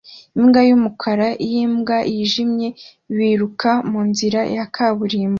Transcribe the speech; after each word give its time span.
Imbwa 0.37 0.61
y'umukara 0.69 1.27
n'imbwa 1.49 1.97
yijimye 2.13 2.67
biruka 3.15 3.69
munzira 3.91 4.41
ya 4.55 4.65
kaburimbo 4.75 5.29